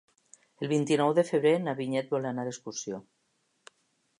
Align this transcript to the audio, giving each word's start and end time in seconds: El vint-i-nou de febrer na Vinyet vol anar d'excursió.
El 0.65 0.69
vint-i-nou 0.71 1.13
de 1.19 1.25
febrer 1.27 1.51
na 1.67 1.75
Vinyet 1.81 2.09
vol 2.15 2.25
anar 2.31 2.47
d'excursió. 2.49 3.03